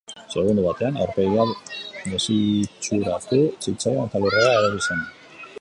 Segundu 0.35 0.61
batean 0.67 0.95
aurpegia 1.03 1.45
desitxuratu 2.07 3.43
zitzaion 3.67 4.03
eta 4.11 4.23
lurrera 4.25 4.57
erori 4.59 4.87
zen. 4.89 5.09